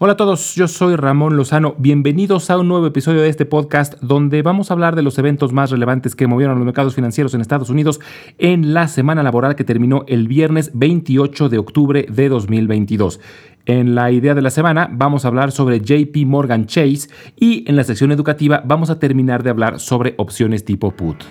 Hola 0.00 0.14
a 0.14 0.16
todos, 0.16 0.56
yo 0.56 0.66
soy 0.66 0.96
Ramón 0.96 1.36
Lozano. 1.36 1.76
Bienvenidos 1.78 2.50
a 2.50 2.58
un 2.58 2.66
nuevo 2.66 2.84
episodio 2.84 3.22
de 3.22 3.28
este 3.28 3.46
podcast 3.46 3.94
donde 4.00 4.42
vamos 4.42 4.68
a 4.68 4.74
hablar 4.74 4.96
de 4.96 5.02
los 5.02 5.18
eventos 5.18 5.52
más 5.52 5.70
relevantes 5.70 6.16
que 6.16 6.26
movieron 6.26 6.56
los 6.56 6.64
mercados 6.64 6.96
financieros 6.96 7.32
en 7.32 7.40
Estados 7.40 7.70
Unidos 7.70 8.00
en 8.38 8.74
la 8.74 8.88
semana 8.88 9.22
laboral 9.22 9.54
que 9.54 9.62
terminó 9.62 10.04
el 10.08 10.26
viernes 10.26 10.72
28 10.74 11.48
de 11.48 11.58
octubre 11.58 12.06
de 12.10 12.28
2022. 12.28 13.20
En 13.66 13.94
la 13.94 14.10
idea 14.10 14.34
de 14.34 14.42
la 14.42 14.50
semana 14.50 14.88
vamos 14.90 15.24
a 15.24 15.28
hablar 15.28 15.52
sobre 15.52 15.78
JP 15.78 16.26
Morgan 16.26 16.66
Chase 16.66 17.08
y 17.36 17.64
en 17.70 17.76
la 17.76 17.84
sección 17.84 18.10
educativa 18.10 18.64
vamos 18.66 18.90
a 18.90 18.98
terminar 18.98 19.44
de 19.44 19.50
hablar 19.50 19.78
sobre 19.78 20.14
opciones 20.18 20.64
tipo 20.64 20.90
put. 20.90 21.22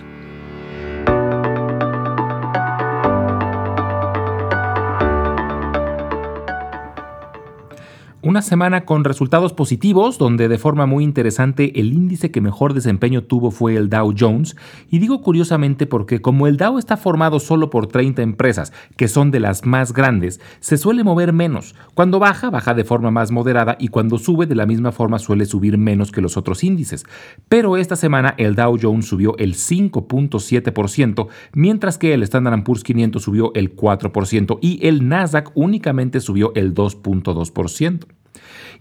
Una 8.26 8.42
semana 8.42 8.86
con 8.86 9.04
resultados 9.04 9.52
positivos, 9.52 10.18
donde 10.18 10.48
de 10.48 10.58
forma 10.58 10.86
muy 10.86 11.04
interesante 11.04 11.78
el 11.82 11.92
índice 11.92 12.32
que 12.32 12.40
mejor 12.40 12.74
desempeño 12.74 13.24
tuvo 13.24 13.52
fue 13.52 13.76
el 13.76 13.90
Dow 13.90 14.14
Jones. 14.18 14.56
Y 14.90 15.00
digo 15.00 15.22
curiosamente 15.22 15.88
porque 15.88 16.22
como 16.22 16.48
el 16.48 16.56
Dow 16.56 16.78
está 16.78 16.96
formado 16.96 17.42
solo 17.42 17.70
por 17.70 17.88
30 17.88 18.22
empresas, 18.22 18.72
que 18.96 19.10
son 19.10 19.30
de 19.30 19.42
las 19.42 19.66
más 19.66 19.92
grandes, 19.92 20.40
se 20.62 20.78
suele 20.78 21.04
mover 21.04 21.34
menos. 21.34 21.76
Cuando 21.96 22.18
baja, 22.18 22.50
baja 22.50 22.74
de 22.74 22.86
forma 22.86 23.12
más 23.12 23.30
moderada 23.30 23.76
y 23.78 23.90
cuando 23.90 24.18
sube 24.18 24.46
de 24.46 24.56
la 24.56 24.66
misma 24.66 24.94
forma 24.94 25.20
suele 25.20 25.46
subir 25.46 25.78
menos 25.78 26.14
que 26.14 26.22
los 26.22 26.38
otros 26.38 26.64
índices. 26.64 27.04
Pero 27.50 27.76
esta 27.76 27.98
semana 27.98 28.36
el 28.38 28.56
Dow 28.56 28.78
Jones 28.82 29.06
subió 29.06 29.36
el 29.38 29.56
5.7%, 29.56 31.28
mientras 31.52 31.98
que 31.98 32.14
el 32.14 32.24
Standard 32.24 32.64
Poor's 32.64 32.86
500 32.86 33.22
subió 33.22 33.52
el 33.54 33.76
4% 33.76 34.60
y 34.62 34.80
el 34.88 35.10
Nasdaq 35.10 35.52
únicamente 35.56 36.22
subió 36.22 36.54
el 36.56 36.74
2.2%. 36.74 38.13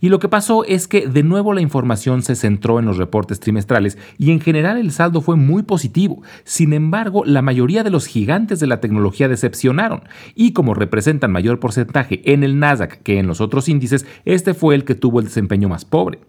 Y 0.01 0.09
lo 0.09 0.19
que 0.19 0.29
pasó 0.29 0.65
es 0.65 0.89
que 0.89 1.07
de 1.07 1.23
nuevo 1.23 1.53
la 1.53 1.61
información 1.61 2.23
se 2.23 2.37
centró 2.37 2.79
en 2.79 2.87
los 2.87 2.97
reportes 2.97 3.41
trimestrales 3.41 3.99
y 4.19 4.31
en 4.31 4.41
general 4.41 4.79
el 4.79 4.93
saldo 4.93 5.21
fue 5.21 5.37
muy 5.37 5.63
positivo. 5.63 6.23
Sin 6.45 6.73
embargo, 6.73 7.25
la 7.25 7.43
mayoría 7.43 7.83
de 7.83 7.91
los 7.91 8.07
gigantes 8.07 8.61
de 8.61 8.67
la 8.67 8.81
tecnología 8.81 9.29
decepcionaron 9.29 10.03
y 10.35 10.53
como 10.53 10.75
representan 10.75 11.33
mayor 11.33 11.61
porcentaje 11.61 12.21
en 12.33 12.45
el 12.45 12.59
Nasdaq 12.59 13.03
que 13.03 13.19
en 13.19 13.27
los 13.27 13.41
otros 13.41 13.69
índices, 13.69 14.07
este 14.25 14.55
fue 14.55 14.75
el 14.75 14.85
que 14.85 14.95
tuvo 14.95 15.21
el 15.21 15.27
desempeño 15.27 15.69
más 15.69 15.85
pobre. 15.85 16.21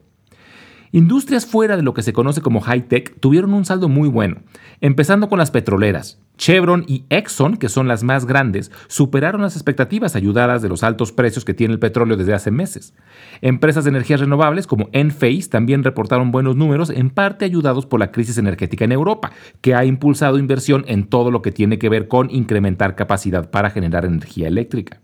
Industrias 0.96 1.48
fuera 1.48 1.76
de 1.76 1.82
lo 1.82 1.96
que 1.96 2.04
se 2.04 2.14
conoce 2.14 2.42
como 2.42 2.62
high-tech 2.62 3.20
tuvieron 3.20 3.56
un 3.56 3.66
saldo 3.66 3.90
muy 3.90 4.08
bueno, 4.08 4.44
empezando 4.80 5.28
con 5.28 5.40
las 5.40 5.50
petroleras. 5.50 6.20
Chevron 6.38 6.86
y 6.88 7.06
Exxon, 7.10 7.58
que 7.58 7.68
son 7.68 7.88
las 7.88 8.04
más 8.04 8.28
grandes, 8.28 8.72
superaron 8.90 9.42
las 9.42 9.56
expectativas 9.56 10.16
ayudadas 10.16 10.62
de 10.62 10.70
los 10.70 10.84
altos 10.84 11.12
precios 11.12 11.46
que 11.46 11.56
tiene 11.56 11.74
el 11.74 11.80
petróleo 11.80 12.16
desde 12.16 12.36
hace 12.36 12.52
meses. 12.52 12.94
Empresas 13.42 13.86
de 13.86 13.90
energías 13.90 14.20
renovables 14.20 14.68
como 14.68 14.90
Enphase 14.92 15.50
también 15.50 15.84
reportaron 15.84 16.30
buenos 16.30 16.56
números, 16.56 16.92
en 16.92 17.10
parte 17.10 17.46
ayudados 17.46 17.88
por 17.88 18.00
la 18.00 18.12
crisis 18.12 18.38
energética 18.38 18.86
en 18.86 18.92
Europa, 18.92 19.32
que 19.62 19.74
ha 19.74 19.86
impulsado 19.86 20.38
inversión 20.38 20.86
en 20.88 21.08
todo 21.08 21.32
lo 21.32 21.42
que 21.42 21.52
tiene 21.52 21.80
que 21.80 21.90
ver 21.90 22.08
con 22.08 22.30
incrementar 22.30 22.96
capacidad 22.96 23.50
para 23.50 23.72
generar 23.72 24.06
energía 24.06 24.48
eléctrica. 24.48 25.00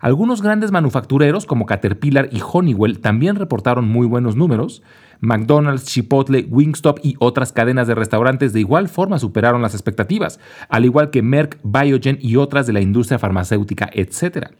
Algunos 0.00 0.42
grandes 0.42 0.70
manufactureros 0.70 1.44
como 1.44 1.66
Caterpillar 1.66 2.28
y 2.30 2.40
Honeywell 2.40 3.00
también 3.00 3.36
reportaron 3.36 3.88
muy 3.88 4.06
buenos 4.06 4.36
números. 4.36 4.82
McDonald's, 5.20 5.86
Chipotle, 5.86 6.46
Wingstop 6.48 7.00
y 7.02 7.16
otras 7.18 7.52
cadenas 7.52 7.88
de 7.88 7.96
restaurantes 7.96 8.52
de 8.52 8.60
igual 8.60 8.88
forma 8.88 9.18
superaron 9.18 9.62
las 9.62 9.74
expectativas, 9.74 10.38
al 10.68 10.84
igual 10.84 11.10
que 11.10 11.22
Merck, 11.22 11.58
Biogen 11.64 12.18
y 12.20 12.36
otras 12.36 12.66
de 12.66 12.72
la 12.72 12.80
industria 12.80 13.18
farmacéutica, 13.18 13.90
etc. 13.92 14.50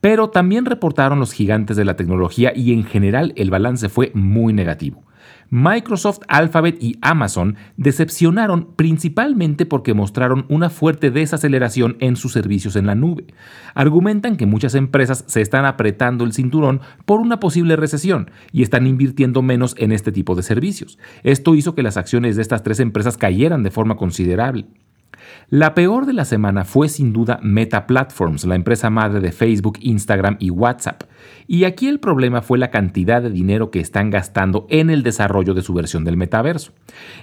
Pero 0.00 0.30
también 0.30 0.64
reportaron 0.64 1.20
los 1.20 1.32
gigantes 1.32 1.76
de 1.76 1.84
la 1.84 1.96
tecnología 1.96 2.52
y 2.54 2.72
en 2.72 2.84
general 2.84 3.32
el 3.36 3.50
balance 3.50 3.88
fue 3.88 4.10
muy 4.14 4.52
negativo. 4.52 5.04
Microsoft, 5.50 6.20
Alphabet 6.28 6.76
y 6.80 6.98
Amazon 7.00 7.56
decepcionaron 7.76 8.74
principalmente 8.76 9.66
porque 9.66 9.94
mostraron 9.94 10.44
una 10.48 10.70
fuerte 10.70 11.10
desaceleración 11.10 11.96
en 12.00 12.16
sus 12.16 12.32
servicios 12.32 12.76
en 12.76 12.86
la 12.86 12.94
nube. 12.94 13.26
Argumentan 13.74 14.36
que 14.36 14.46
muchas 14.46 14.74
empresas 14.74 15.24
se 15.26 15.40
están 15.40 15.64
apretando 15.64 16.24
el 16.24 16.32
cinturón 16.32 16.80
por 17.06 17.20
una 17.20 17.40
posible 17.40 17.76
recesión 17.76 18.30
y 18.52 18.62
están 18.62 18.86
invirtiendo 18.86 19.42
menos 19.42 19.74
en 19.78 19.92
este 19.92 20.12
tipo 20.12 20.34
de 20.34 20.42
servicios. 20.42 20.98
Esto 21.22 21.54
hizo 21.54 21.74
que 21.74 21.82
las 21.82 21.96
acciones 21.96 22.36
de 22.36 22.42
estas 22.42 22.62
tres 22.62 22.80
empresas 22.80 23.16
cayeran 23.16 23.62
de 23.62 23.70
forma 23.70 23.96
considerable. 23.96 24.66
La 25.50 25.74
peor 25.74 26.06
de 26.06 26.12
la 26.12 26.24
semana 26.24 26.64
fue 26.64 26.88
sin 26.88 27.12
duda 27.12 27.38
Meta 27.42 27.86
Platforms, 27.86 28.44
la 28.44 28.54
empresa 28.54 28.90
madre 28.90 29.20
de 29.20 29.32
Facebook, 29.32 29.78
Instagram 29.80 30.36
y 30.38 30.50
WhatsApp. 30.50 31.04
Y 31.46 31.64
aquí 31.64 31.88
el 31.88 32.00
problema 32.00 32.42
fue 32.42 32.58
la 32.58 32.70
cantidad 32.70 33.22
de 33.22 33.30
dinero 33.30 33.70
que 33.70 33.80
están 33.80 34.10
gastando 34.10 34.66
en 34.68 34.90
el 34.90 35.02
desarrollo 35.02 35.54
de 35.54 35.62
su 35.62 35.74
versión 35.74 36.04
del 36.04 36.16
metaverso. 36.16 36.72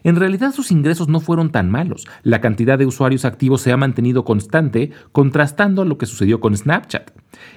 En 0.04 0.16
realidad 0.16 0.52
sus 0.52 0.72
ingresos 0.72 1.08
no 1.08 1.20
fueron 1.20 1.52
tan 1.52 1.70
malos. 1.70 2.08
La 2.24 2.42
cantidad 2.42 2.78
de 2.78 2.86
usuarios 2.86 3.26
activos 3.26 3.62
se 3.62 3.72
ha 3.72 3.78
mantenido 3.78 4.26
constante, 4.26 4.92
contrastando 5.12 5.86
lo 5.86 5.98
que 5.98 6.06
sucedió 6.06 6.40
con 6.40 6.58
Snapchat. 6.58 7.12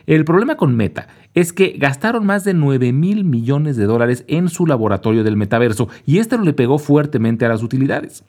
El 0.06 0.24
problema 0.24 0.56
con 0.56 0.76
Meta 0.76 1.08
es 1.34 1.52
que 1.52 1.76
gastaron 1.78 2.26
más 2.26 2.44
de 2.44 2.52
9 2.54 2.92
mil 2.92 3.24
millones 3.24 3.76
de 3.76 3.84
dólares 3.84 4.24
en 4.28 4.48
su 4.48 4.66
laboratorio 4.66 5.24
del 5.24 5.36
metaverso 5.36 5.88
y 6.04 6.18
esto 6.18 6.38
le 6.38 6.52
pegó 6.52 6.78
fuertemente 6.78 7.46
a 7.46 7.48
las 7.48 7.62
utilidades. 7.62 8.24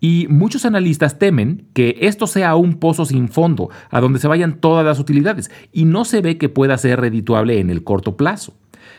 Y 0.00 0.26
muchos 0.30 0.64
analistas 0.64 1.18
temen 1.18 1.68
que 1.74 1.96
esto 2.00 2.26
sea 2.26 2.56
un 2.56 2.74
pozo 2.74 3.04
sin 3.04 3.28
fondo, 3.28 3.68
a 3.90 4.00
donde 4.00 4.18
se 4.18 4.28
vayan 4.28 4.60
todas 4.60 4.84
las 4.84 4.98
utilidades, 4.98 5.50
y 5.72 5.84
no 5.84 6.04
se 6.04 6.22
ve 6.22 6.38
que 6.38 6.48
pueda 6.48 6.78
ser 6.78 7.00
redituable 7.00 7.60
en 7.60 7.70
el 7.70 7.84
corto 7.84 8.16
plazo. 8.16 8.54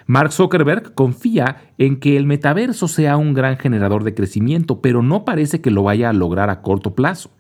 Mark 0.06 0.32
Zuckerberg 0.32 0.94
confía 0.94 1.64
en 1.78 2.00
que 2.00 2.18
el 2.18 2.26
metaverso 2.26 2.88
sea 2.88 3.18
un 3.18 3.34
gran 3.34 3.58
generador 3.58 4.04
de 4.04 4.14
crecimiento, 4.14 4.82
pero 4.82 5.02
no 5.02 5.26
parece 5.26 5.62
que 5.62 5.72
lo 5.72 5.84
vaya 5.84 6.10
a 6.10 6.14
lograr 6.14 6.50
a 6.50 6.62
corto 6.62 6.96
plazo. 6.96 7.32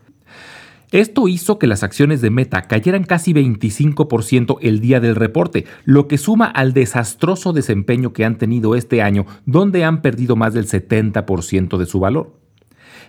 Esto 0.91 1.29
hizo 1.29 1.57
que 1.57 1.67
las 1.67 1.83
acciones 1.83 2.19
de 2.19 2.31
Meta 2.31 2.63
cayeran 2.63 3.05
casi 3.05 3.33
25% 3.33 4.57
el 4.61 4.81
día 4.81 4.99
del 4.99 5.15
reporte, 5.15 5.65
lo 5.85 6.09
que 6.09 6.17
suma 6.17 6.47
al 6.47 6.73
desastroso 6.73 7.53
desempeño 7.53 8.11
que 8.11 8.25
han 8.25 8.37
tenido 8.37 8.75
este 8.75 9.01
año, 9.01 9.25
donde 9.45 9.85
han 9.85 10.01
perdido 10.01 10.35
más 10.35 10.53
del 10.53 10.67
70% 10.67 11.77
de 11.77 11.85
su 11.85 12.01
valor. 12.01 12.40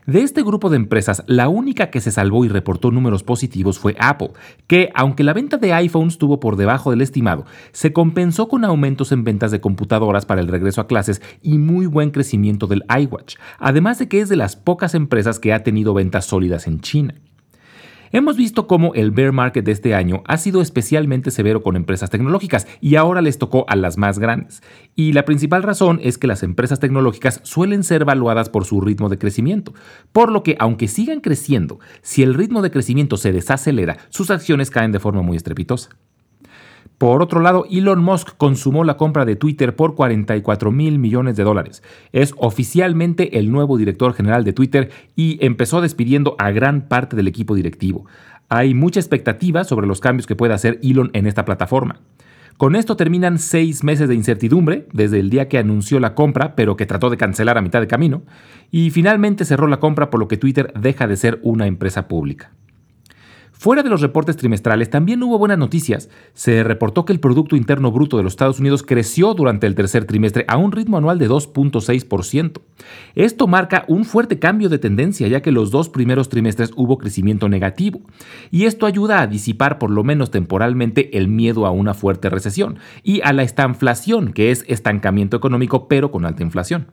De 0.07 0.23
este 0.23 0.43
grupo 0.43 0.71
de 0.71 0.77
empresas, 0.77 1.23
la 1.27 1.49
única 1.49 1.91
que 1.91 2.01
se 2.01 2.11
salvó 2.11 2.45
y 2.45 2.49
reportó 2.49 2.91
números 2.91 3.23
positivos 3.23 3.79
fue 3.79 3.97
Apple, 3.99 4.31
que, 4.67 4.91
aunque 4.95 5.25
la 5.25 5.33
venta 5.33 5.57
de 5.57 5.73
iPhones 5.73 6.15
estuvo 6.15 6.41
por 6.41 6.57
debajo 6.57 6.91
del 6.91 7.01
estimado, 7.01 7.47
se 7.73 7.93
compensó 7.93 8.49
con 8.49 8.65
aumentos 8.65 9.13
en 9.13 9.25
ventas 9.25 9.51
de 9.51 9.61
computadoras 9.61 10.27
para 10.27 10.41
el 10.41 10.49
regreso 10.49 10.81
a 10.81 10.87
clases 10.87 11.23
y 11.43 11.59
muy 11.59 11.87
buen 11.87 12.11
crecimiento 12.11 12.67
del 12.67 12.85
iWatch, 12.89 13.37
además 13.59 13.99
de 13.99 14.09
que 14.09 14.21
es 14.21 14.29
de 14.29 14.37
las 14.37 14.57
pocas 14.57 14.95
empresas 14.95 15.39
que 15.39 15.53
ha 15.53 15.63
tenido 15.63 15.95
ventas 15.95 16.27
sólidas 16.27 16.67
en 16.67 16.81
China. 16.81 17.15
Hemos 18.15 18.37
visto 18.37 18.67
cómo 18.67 18.93
el 18.93 19.11
bear 19.11 19.33
market 19.33 19.65
de 19.65 19.73
este 19.73 19.95
año 19.95 20.23
ha 20.27 20.37
sido 20.37 20.61
especialmente 20.61 21.31
severo 21.31 21.63
con 21.63 21.77
empresas 21.77 22.11
tecnológicas 22.11 22.67
y 22.83 22.97
ahora 22.97 23.23
les 23.23 23.39
tocó 23.39 23.65
a 23.69 23.75
las 23.75 23.97
más 23.97 24.19
grandes. 24.19 24.63
Y 24.95 25.15
la 25.15 25.25
principal 25.25 25.63
razón 25.63 25.99
es 26.03 26.19
que 26.19 26.27
las 26.27 26.43
empresas 26.43 26.79
tecnológicas 26.79 27.41
suelen 27.43 27.83
ser 27.85 28.03
evaluadas 28.03 28.51
por 28.51 28.67
su 28.67 28.83
ritmo 28.83 29.09
de 29.09 29.17
crecimiento, 29.17 29.73
por 30.13 30.31
lo 30.31 30.43
que 30.43 30.57
aunque 30.59 30.89
sigan 30.89 31.21
creciendo, 31.21 31.81
si 32.03 32.23
el 32.23 32.35
ritmo 32.35 32.61
de 32.61 32.71
crecimiento 32.71 33.17
se 33.17 33.33
desacelera, 33.33 33.97
sus 34.11 34.31
acciones 34.31 34.69
caen 34.69 34.93
de 34.93 35.01
forma 35.01 35.23
muy 35.23 35.39
estrepitosa. 35.39 35.97
Por 37.03 37.21
otro 37.21 37.41
lado, 37.41 37.67
Elon 37.69 38.01
Musk 38.01 38.37
consumó 38.37 38.85
la 38.85 38.97
compra 38.97 39.25
de 39.25 39.35
Twitter 39.35 39.75
por 39.75 39.97
44 39.97 40.71
mil 40.71 41.01
millones 41.01 41.37
de 41.37 41.43
dólares. 41.43 41.83
Es 42.13 42.33
oficialmente 42.37 43.41
el 43.41 43.51
nuevo 43.51 43.77
director 43.77 44.15
general 44.15 44.45
de 44.45 44.53
Twitter 44.53 44.93
y 45.17 45.45
empezó 45.45 45.81
despidiendo 45.81 46.37
a 46.39 46.53
gran 46.53 46.83
parte 46.83 47.17
del 47.17 47.27
equipo 47.27 47.57
directivo. 47.57 48.07
Hay 48.49 48.75
mucha 48.75 49.01
expectativa 49.01 49.65
sobre 49.65 49.89
los 49.89 49.99
cambios 49.99 50.29
que 50.29 50.37
pueda 50.37 50.55
hacer 50.55 50.79
Elon 50.81 51.11
en 51.13 51.27
esta 51.27 51.45
plataforma. 51.45 51.99
Con 52.57 52.77
esto 52.77 52.97
terminan 52.97 53.41
seis 53.41 53.83
meses 53.83 54.09
de 54.09 54.15
incertidumbre, 54.15 54.87
desde 54.93 55.19
el 55.19 55.29
día 55.29 55.49
que 55.49 55.59
anunció 55.59 55.99
la 55.99 56.15
compra, 56.15 56.55
pero 56.55 56.77
que 56.77 56.87
trató 56.87 57.11
de 57.11 57.17
cancelar 57.17 57.59
a 57.59 57.63
mitad 57.63 57.81
de 57.81 57.89
camino, 57.89 58.23
y 58.71 58.91
finalmente 58.91 59.45
cerró 59.45 59.67
la 59.67 59.81
compra 59.81 60.09
por 60.09 60.21
lo 60.21 60.29
que 60.29 60.37
Twitter 60.37 60.73
deja 60.79 61.09
de 61.09 61.17
ser 61.17 61.41
una 61.43 61.67
empresa 61.67 62.07
pública. 62.07 62.53
Fuera 63.63 63.85
de 63.85 63.91
los 63.91 64.01
reportes 64.01 64.37
trimestrales, 64.37 64.91
también 64.91 65.23
hubo 65.23 65.39
buenas 65.39 65.57
noticias. 65.57 66.11
Se 66.35 66.65
reportó 66.65 67.05
que 67.05 67.13
el 67.13 67.21
Producto 67.21 67.55
Interno 67.55 67.93
Bruto 67.93 68.17
de 68.17 68.25
los 68.25 68.33
Estados 68.33 68.59
Unidos 68.59 68.83
creció 68.83 69.35
durante 69.35 69.69
el 69.69 69.77
tercer 69.77 70.05
trimestre 70.05 70.45
a 70.49 70.57
un 70.57 70.73
ritmo 70.73 70.97
anual 70.97 71.21
de 71.21 71.31
2.6%. 71.31 72.61
Esto 73.15 73.47
marca 73.47 73.85
un 73.87 74.05
fuerte 74.05 74.41
cambio 74.41 74.69
de 74.69 74.81
tendencia, 74.81 75.29
ya 75.29 75.43
que 75.43 75.53
los 75.53 75.71
dos 75.71 75.89
primeros 75.89 76.29
trimestres 76.29 76.73
hubo 76.75 76.99
crecimiento 76.99 77.49
negativo. 77.49 78.01
Y 78.51 78.65
esto 78.65 78.85
ayuda 78.85 79.21
a 79.21 79.29
disipar, 79.29 79.79
por 79.79 79.93
lo 79.93 80.03
menos 80.03 80.33
temporalmente, 80.33 81.17
el 81.17 81.29
miedo 81.29 81.65
a 81.65 81.71
una 81.71 81.95
fuerte 81.95 82.31
recesión 82.31 82.81
y 83.05 83.21
a 83.23 83.33
la 83.33 83.45
estanflación, 83.45 84.33
que 84.33 84.51
es 84.51 84.65
estancamiento 84.67 85.37
económico 85.37 85.87
pero 85.87 86.11
con 86.11 86.27
alta 86.27 86.43
inflación. 86.43 86.89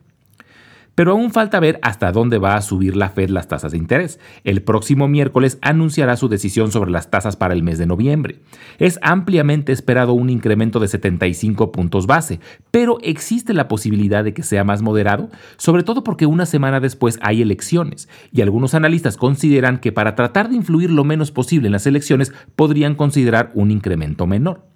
Pero 0.95 1.11
aún 1.11 1.31
falta 1.31 1.59
ver 1.59 1.79
hasta 1.81 2.11
dónde 2.11 2.37
va 2.37 2.55
a 2.55 2.61
subir 2.61 2.95
la 2.95 3.09
Fed 3.09 3.29
las 3.29 3.47
tasas 3.47 3.71
de 3.71 3.77
interés. 3.77 4.19
El 4.43 4.61
próximo 4.61 5.07
miércoles 5.07 5.57
anunciará 5.61 6.17
su 6.17 6.27
decisión 6.27 6.71
sobre 6.71 6.91
las 6.91 7.09
tasas 7.09 7.35
para 7.35 7.53
el 7.53 7.63
mes 7.63 7.77
de 7.77 7.85
noviembre. 7.85 8.39
Es 8.77 8.99
ampliamente 9.01 9.71
esperado 9.71 10.13
un 10.13 10.29
incremento 10.29 10.79
de 10.79 10.87
75 10.87 11.71
puntos 11.71 12.07
base, 12.07 12.39
pero 12.71 12.97
existe 13.01 13.53
la 13.53 13.67
posibilidad 13.67 14.23
de 14.23 14.33
que 14.33 14.43
sea 14.43 14.63
más 14.63 14.81
moderado, 14.81 15.29
sobre 15.57 15.83
todo 15.83 16.03
porque 16.03 16.25
una 16.25 16.45
semana 16.45 16.79
después 16.79 17.19
hay 17.21 17.41
elecciones, 17.41 18.09
y 18.31 18.41
algunos 18.41 18.73
analistas 18.73 19.17
consideran 19.17 19.79
que 19.79 19.91
para 19.91 20.15
tratar 20.15 20.49
de 20.49 20.55
influir 20.55 20.91
lo 20.91 21.03
menos 21.03 21.31
posible 21.31 21.67
en 21.67 21.73
las 21.73 21.87
elecciones 21.87 22.33
podrían 22.55 22.95
considerar 22.95 23.51
un 23.53 23.71
incremento 23.71 24.27
menor. 24.27 24.69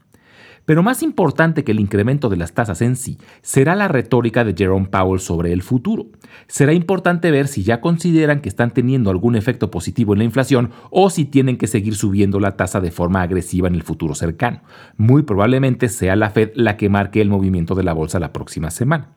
Pero 0.65 0.81
más 0.81 1.03
importante 1.03 1.63
que 1.63 1.73
el 1.73 1.79
incremento 1.79 2.29
de 2.29 2.37
las 2.37 2.53
tasas 2.53 2.81
en 2.81 2.95
sí 2.95 3.17
será 3.41 3.75
la 3.75 3.89
retórica 3.89 4.45
de 4.45 4.55
Jerome 4.57 4.87
Powell 4.87 5.19
sobre 5.19 5.51
el 5.51 5.61
futuro. 5.61 6.07
Será 6.47 6.73
importante 6.73 7.31
ver 7.31 7.47
si 7.47 7.63
ya 7.63 7.81
consideran 7.81 8.39
que 8.39 8.49
están 8.49 8.71
teniendo 8.71 9.11
algún 9.11 9.35
efecto 9.35 9.69
positivo 9.69 10.13
en 10.13 10.19
la 10.19 10.25
inflación 10.25 10.71
o 10.89 11.09
si 11.09 11.25
tienen 11.25 11.57
que 11.57 11.67
seguir 11.67 11.95
subiendo 11.95 12.39
la 12.39 12.55
tasa 12.55 12.79
de 12.79 12.91
forma 12.91 13.21
agresiva 13.21 13.67
en 13.67 13.75
el 13.75 13.83
futuro 13.83 14.15
cercano. 14.15 14.61
Muy 14.95 15.23
probablemente 15.23 15.89
sea 15.89 16.15
la 16.15 16.29
Fed 16.29 16.51
la 16.55 16.77
que 16.77 16.89
marque 16.89 17.21
el 17.21 17.29
movimiento 17.29 17.75
de 17.75 17.83
la 17.83 17.93
bolsa 17.93 18.19
la 18.19 18.31
próxima 18.31 18.71
semana. 18.71 19.09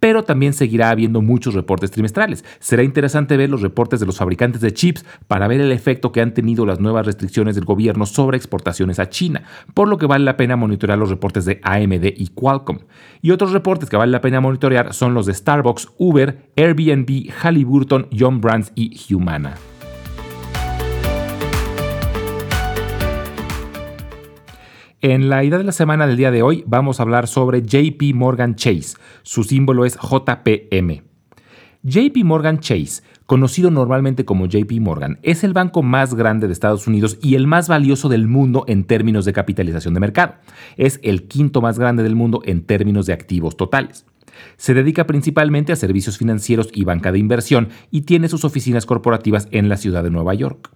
Pero 0.00 0.24
también 0.24 0.54
seguirá 0.54 0.90
habiendo 0.90 1.20
muchos 1.20 1.54
reportes 1.54 1.90
trimestrales. 1.90 2.44
Será 2.58 2.82
interesante 2.82 3.36
ver 3.36 3.50
los 3.50 3.60
reportes 3.60 4.00
de 4.00 4.06
los 4.06 4.16
fabricantes 4.16 4.62
de 4.62 4.72
chips 4.72 5.04
para 5.26 5.46
ver 5.46 5.60
el 5.60 5.72
efecto 5.72 6.10
que 6.10 6.22
han 6.22 6.32
tenido 6.32 6.64
las 6.64 6.80
nuevas 6.80 7.04
restricciones 7.06 7.54
del 7.54 7.66
gobierno 7.66 8.06
sobre 8.06 8.38
exportaciones 8.38 8.98
a 8.98 9.10
China, 9.10 9.42
por 9.74 9.88
lo 9.88 9.98
que 9.98 10.06
vale 10.06 10.24
la 10.24 10.38
pena 10.38 10.56
monitorear 10.56 10.87
los 10.96 11.10
reportes 11.10 11.44
de 11.44 11.60
AMD 11.62 12.04
y 12.16 12.28
Qualcomm. 12.28 12.78
Y 13.20 13.30
otros 13.30 13.52
reportes 13.52 13.90
que 13.90 13.96
vale 13.96 14.12
la 14.12 14.20
pena 14.20 14.40
monitorear 14.40 14.94
son 14.94 15.14
los 15.14 15.26
de 15.26 15.34
Starbucks, 15.34 15.88
Uber, 15.98 16.50
Airbnb, 16.56 17.30
Halliburton, 17.30 18.08
John 18.16 18.40
Brands 18.40 18.72
y 18.74 19.12
Humana. 19.12 19.54
En 25.00 25.28
la 25.28 25.44
idea 25.44 25.58
de 25.58 25.64
la 25.64 25.70
semana 25.70 26.08
del 26.08 26.16
día 26.16 26.32
de 26.32 26.42
hoy 26.42 26.64
vamos 26.66 26.98
a 26.98 27.04
hablar 27.04 27.28
sobre 27.28 27.62
JP 27.62 28.14
Morgan 28.14 28.56
Chase. 28.56 28.96
Su 29.22 29.44
símbolo 29.44 29.84
es 29.84 29.96
JPM. 29.96 31.04
JP 31.84 32.24
Morgan 32.24 32.58
Chase 32.58 33.04
conocido 33.28 33.70
normalmente 33.70 34.24
como 34.24 34.46
JP 34.46 34.72
Morgan, 34.80 35.18
es 35.22 35.44
el 35.44 35.52
banco 35.52 35.82
más 35.82 36.14
grande 36.14 36.46
de 36.46 36.54
Estados 36.54 36.86
Unidos 36.86 37.18
y 37.20 37.34
el 37.34 37.46
más 37.46 37.68
valioso 37.68 38.08
del 38.08 38.26
mundo 38.26 38.64
en 38.68 38.84
términos 38.84 39.26
de 39.26 39.34
capitalización 39.34 39.92
de 39.92 40.00
mercado. 40.00 40.36
Es 40.78 40.98
el 41.02 41.28
quinto 41.28 41.60
más 41.60 41.78
grande 41.78 42.02
del 42.02 42.16
mundo 42.16 42.40
en 42.46 42.62
términos 42.62 43.04
de 43.04 43.12
activos 43.12 43.58
totales. 43.58 44.06
Se 44.56 44.72
dedica 44.72 45.06
principalmente 45.06 45.72
a 45.72 45.76
servicios 45.76 46.16
financieros 46.16 46.70
y 46.72 46.84
banca 46.84 47.12
de 47.12 47.18
inversión 47.18 47.68
y 47.90 48.02
tiene 48.02 48.30
sus 48.30 48.46
oficinas 48.46 48.86
corporativas 48.86 49.46
en 49.50 49.68
la 49.68 49.76
ciudad 49.76 50.02
de 50.02 50.10
Nueva 50.10 50.32
York. 50.32 50.70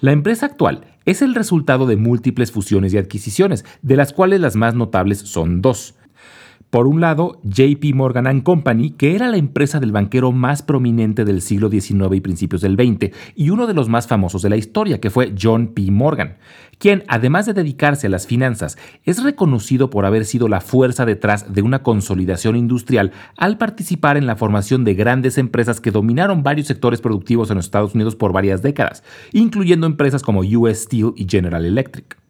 La 0.00 0.12
empresa 0.12 0.46
actual 0.46 0.86
es 1.04 1.20
el 1.20 1.34
resultado 1.34 1.84
de 1.84 1.96
múltiples 1.96 2.50
fusiones 2.50 2.94
y 2.94 2.96
adquisiciones, 2.96 3.66
de 3.82 3.96
las 3.96 4.14
cuales 4.14 4.40
las 4.40 4.56
más 4.56 4.74
notables 4.74 5.18
son 5.18 5.60
dos. 5.60 5.96
Por 6.74 6.88
un 6.88 7.00
lado, 7.00 7.38
JP 7.44 7.94
Morgan 7.94 8.40
Company, 8.40 8.90
que 8.90 9.14
era 9.14 9.28
la 9.28 9.36
empresa 9.36 9.78
del 9.78 9.92
banquero 9.92 10.32
más 10.32 10.62
prominente 10.62 11.24
del 11.24 11.40
siglo 11.40 11.70
XIX 11.70 12.16
y 12.16 12.20
principios 12.20 12.62
del 12.62 12.74
XX, 12.74 13.14
y 13.36 13.50
uno 13.50 13.68
de 13.68 13.74
los 13.74 13.88
más 13.88 14.08
famosos 14.08 14.42
de 14.42 14.50
la 14.50 14.56
historia, 14.56 15.00
que 15.00 15.08
fue 15.08 15.32
John 15.40 15.68
P. 15.68 15.92
Morgan, 15.92 16.38
quien, 16.78 17.04
además 17.06 17.46
de 17.46 17.52
dedicarse 17.52 18.08
a 18.08 18.10
las 18.10 18.26
finanzas, 18.26 18.76
es 19.04 19.22
reconocido 19.22 19.88
por 19.88 20.04
haber 20.04 20.24
sido 20.24 20.48
la 20.48 20.60
fuerza 20.60 21.06
detrás 21.06 21.54
de 21.54 21.62
una 21.62 21.84
consolidación 21.84 22.56
industrial 22.56 23.12
al 23.36 23.56
participar 23.56 24.16
en 24.16 24.26
la 24.26 24.34
formación 24.34 24.82
de 24.82 24.94
grandes 24.94 25.38
empresas 25.38 25.80
que 25.80 25.92
dominaron 25.92 26.42
varios 26.42 26.66
sectores 26.66 27.00
productivos 27.00 27.50
en 27.50 27.56
los 27.58 27.66
Estados 27.66 27.94
Unidos 27.94 28.16
por 28.16 28.32
varias 28.32 28.62
décadas, 28.62 29.04
incluyendo 29.32 29.86
empresas 29.86 30.24
como 30.24 30.40
US 30.40 30.82
Steel 30.82 31.12
y 31.14 31.28
General 31.30 31.64
Electric 31.64 32.23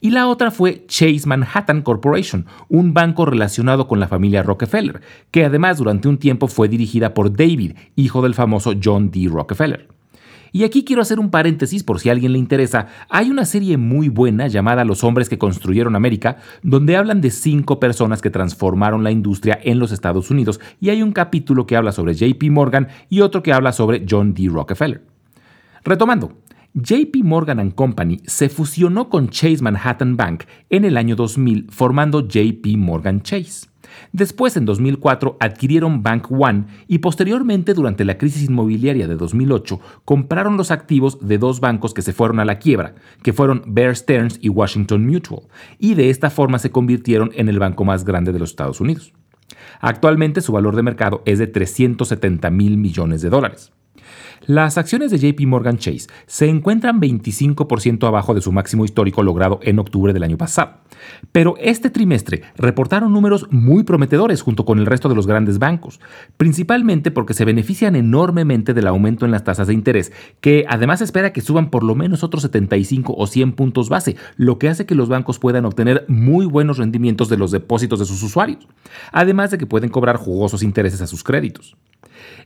y 0.00 0.10
la 0.10 0.28
otra 0.28 0.50
fue 0.50 0.84
Chase 0.86 1.22
Manhattan 1.26 1.82
Corporation, 1.82 2.46
un 2.68 2.94
banco 2.94 3.26
relacionado 3.26 3.88
con 3.88 4.00
la 4.00 4.08
familia 4.08 4.42
Rockefeller, 4.42 5.00
que 5.30 5.44
además 5.44 5.78
durante 5.78 6.08
un 6.08 6.18
tiempo 6.18 6.48
fue 6.48 6.68
dirigida 6.68 7.14
por 7.14 7.36
David, 7.36 7.72
hijo 7.96 8.22
del 8.22 8.34
famoso 8.34 8.74
John 8.82 9.10
D. 9.10 9.28
Rockefeller. 9.30 9.88
Y 10.54 10.62
aquí 10.62 10.84
quiero 10.84 11.02
hacer 11.02 11.18
un 11.18 11.32
paréntesis 11.32 11.82
por 11.82 11.98
si 11.98 12.08
a 12.08 12.12
alguien 12.12 12.32
le 12.32 12.38
interesa. 12.38 12.86
Hay 13.08 13.28
una 13.28 13.44
serie 13.44 13.76
muy 13.76 14.08
buena 14.08 14.46
llamada 14.46 14.84
Los 14.84 15.02
hombres 15.02 15.28
que 15.28 15.36
construyeron 15.36 15.96
América, 15.96 16.36
donde 16.62 16.96
hablan 16.96 17.20
de 17.20 17.32
cinco 17.32 17.80
personas 17.80 18.22
que 18.22 18.30
transformaron 18.30 19.02
la 19.02 19.10
industria 19.10 19.58
en 19.64 19.80
los 19.80 19.90
Estados 19.90 20.30
Unidos, 20.30 20.60
y 20.80 20.90
hay 20.90 21.02
un 21.02 21.10
capítulo 21.10 21.66
que 21.66 21.74
habla 21.74 21.90
sobre 21.90 22.14
JP 22.14 22.40
Morgan 22.50 22.86
y 23.10 23.22
otro 23.22 23.42
que 23.42 23.52
habla 23.52 23.72
sobre 23.72 24.06
John 24.08 24.32
D. 24.32 24.48
Rockefeller. 24.48 25.02
Retomando, 25.82 26.34
JP 26.76 27.22
Morgan 27.22 27.70
Company 27.70 28.20
se 28.26 28.48
fusionó 28.48 29.08
con 29.08 29.28
Chase 29.28 29.62
Manhattan 29.62 30.16
Bank 30.16 30.42
en 30.70 30.84
el 30.84 30.96
año 30.96 31.14
2000 31.14 31.68
formando 31.70 32.26
JP 32.26 32.66
Morgan 32.78 33.22
Chase. 33.22 33.68
Después, 34.10 34.56
en 34.56 34.64
2004, 34.64 35.36
adquirieron 35.38 36.02
Bank 36.02 36.32
One 36.32 36.64
y 36.88 36.98
posteriormente, 36.98 37.74
durante 37.74 38.04
la 38.04 38.18
crisis 38.18 38.48
inmobiliaria 38.48 39.06
de 39.06 39.14
2008, 39.14 39.78
compraron 40.04 40.56
los 40.56 40.72
activos 40.72 41.24
de 41.24 41.38
dos 41.38 41.60
bancos 41.60 41.94
que 41.94 42.02
se 42.02 42.12
fueron 42.12 42.40
a 42.40 42.44
la 42.44 42.58
quiebra, 42.58 42.96
que 43.22 43.32
fueron 43.32 43.62
Bear 43.68 43.94
Stearns 43.94 44.40
y 44.42 44.48
Washington 44.48 45.06
Mutual, 45.06 45.42
y 45.78 45.94
de 45.94 46.10
esta 46.10 46.28
forma 46.28 46.58
se 46.58 46.72
convirtieron 46.72 47.30
en 47.36 47.48
el 47.48 47.60
banco 47.60 47.84
más 47.84 48.04
grande 48.04 48.32
de 48.32 48.40
los 48.40 48.50
Estados 48.50 48.80
Unidos. 48.80 49.12
Actualmente 49.80 50.40
su 50.40 50.50
valor 50.50 50.74
de 50.74 50.82
mercado 50.82 51.22
es 51.24 51.38
de 51.38 51.46
370 51.46 52.50
mil 52.50 52.78
millones 52.78 53.22
de 53.22 53.30
dólares. 53.30 53.70
Las 54.46 54.76
acciones 54.76 55.10
de 55.10 55.18
JP 55.18 55.46
Morgan 55.46 55.78
Chase 55.78 56.06
se 56.26 56.50
encuentran 56.50 57.00
25% 57.00 58.06
abajo 58.06 58.34
de 58.34 58.42
su 58.42 58.52
máximo 58.52 58.84
histórico 58.84 59.22
logrado 59.22 59.58
en 59.62 59.78
octubre 59.78 60.12
del 60.12 60.22
año 60.22 60.36
pasado. 60.36 60.80
Pero 61.32 61.54
este 61.58 61.88
trimestre 61.88 62.42
reportaron 62.54 63.10
números 63.10 63.46
muy 63.50 63.84
prometedores 63.84 64.42
junto 64.42 64.66
con 64.66 64.78
el 64.78 64.84
resto 64.84 65.08
de 65.08 65.14
los 65.14 65.26
grandes 65.26 65.58
bancos, 65.58 65.98
principalmente 66.36 67.10
porque 67.10 67.32
se 67.32 67.46
benefician 67.46 67.96
enormemente 67.96 68.74
del 68.74 68.86
aumento 68.86 69.24
en 69.24 69.30
las 69.30 69.44
tasas 69.44 69.68
de 69.68 69.74
interés, 69.74 70.12
que 70.42 70.66
además 70.68 71.00
espera 71.00 71.32
que 71.32 71.40
suban 71.40 71.70
por 71.70 71.82
lo 71.82 71.94
menos 71.94 72.22
otros 72.22 72.42
75 72.42 73.14
o 73.16 73.26
100 73.26 73.52
puntos 73.52 73.88
base, 73.88 74.16
lo 74.36 74.58
que 74.58 74.68
hace 74.68 74.84
que 74.84 74.94
los 74.94 75.08
bancos 75.08 75.38
puedan 75.38 75.64
obtener 75.64 76.04
muy 76.06 76.44
buenos 76.44 76.76
rendimientos 76.76 77.30
de 77.30 77.38
los 77.38 77.50
depósitos 77.50 77.98
de 77.98 78.04
sus 78.04 78.22
usuarios, 78.22 78.68
además 79.10 79.50
de 79.50 79.56
que 79.56 79.66
pueden 79.66 79.88
cobrar 79.88 80.16
jugosos 80.16 80.62
intereses 80.62 81.00
a 81.00 81.06
sus 81.06 81.24
créditos. 81.24 81.76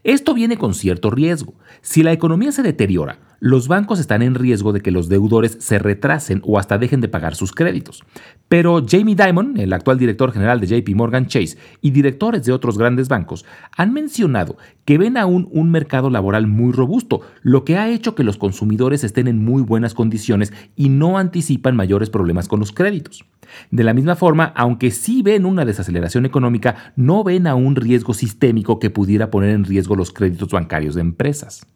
Esto 0.05 0.35
viene 0.35 0.56
con 0.56 0.75
cierto 0.75 1.11
riesgo. 1.11 1.55
Si 1.90 2.02
la 2.02 2.12
economía 2.12 2.52
se 2.52 2.62
deteriora, 2.62 3.17
los 3.40 3.67
bancos 3.67 3.99
están 3.99 4.20
en 4.20 4.35
riesgo 4.35 4.75
de 4.75 4.82
que 4.82 4.90
los 4.90 5.08
deudores 5.08 5.56
se 5.58 5.79
retrasen 5.79 6.43
o 6.44 6.58
hasta 6.58 6.76
dejen 6.76 7.00
de 7.00 7.08
pagar 7.08 7.35
sus 7.35 7.52
créditos. 7.52 8.05
Pero 8.46 8.85
Jamie 8.87 9.17
Dimon, 9.17 9.58
el 9.58 9.73
actual 9.73 9.96
director 9.96 10.31
general 10.31 10.61
de 10.61 10.67
JP 10.67 10.94
Morgan 10.94 11.29
Chase 11.29 11.56
y 11.81 11.93
directores 11.93 12.44
de 12.44 12.52
otros 12.52 12.76
grandes 12.76 13.09
bancos, 13.09 13.47
han 13.75 13.95
mencionado 13.95 14.59
que 14.85 14.99
ven 14.99 15.16
aún 15.16 15.49
un 15.50 15.71
mercado 15.71 16.11
laboral 16.11 16.47
muy 16.47 16.73
robusto, 16.73 17.23
lo 17.40 17.64
que 17.64 17.78
ha 17.78 17.88
hecho 17.88 18.14
que 18.14 18.23
los 18.23 18.37
consumidores 18.37 19.02
estén 19.02 19.26
en 19.26 19.42
muy 19.42 19.62
buenas 19.62 19.95
condiciones 19.95 20.52
y 20.76 20.90
no 20.90 21.16
anticipan 21.16 21.75
mayores 21.75 22.11
problemas 22.11 22.49
con 22.49 22.61
los 22.61 22.71
créditos. 22.71 23.25
De 23.71 23.83
la 23.83 23.95
misma 23.95 24.14
forma, 24.14 24.52
aunque 24.57 24.90
sí 24.90 25.23
ven 25.23 25.47
una 25.47 25.64
desaceleración 25.64 26.26
económica, 26.26 26.92
no 26.97 27.25
ven 27.25 27.47
a 27.47 27.54
un 27.54 27.76
riesgo 27.76 28.12
sistémico 28.12 28.78
que 28.78 28.90
pudiera 28.90 29.30
poner 29.30 29.54
en 29.54 29.64
riesgo 29.64 29.97
los 29.97 30.12
créditos 30.12 30.50
bancarios 30.50 30.95
de 30.95 31.00
empresas. 31.00 31.66